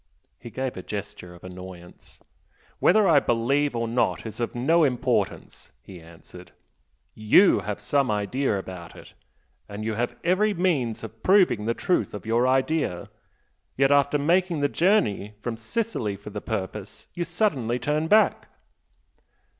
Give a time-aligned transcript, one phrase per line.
[0.39, 2.19] He gave a gesture of annoyance.
[2.79, 6.53] "Whether I believe or not is of no importance," he answered
[7.13, 9.13] "YOU have some idea about it,
[9.69, 13.11] and you have every means of proving the truth of your idea
[13.77, 18.47] yet, after making the journey from Sicily for the purpose, you suddenly turn back!"